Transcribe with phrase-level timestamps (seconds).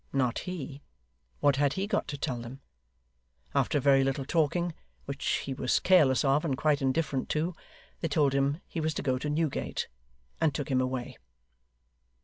[0.11, 0.81] Not he.
[1.41, 2.59] What had he got to tell them?
[3.53, 4.73] After a very little talking,
[5.05, 7.55] which he was careless of and quite indifferent to,
[7.99, 9.87] they told him he was to go to Newgate,
[10.41, 11.19] and took him away.